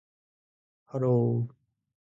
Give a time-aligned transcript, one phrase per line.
[0.91, 1.45] hello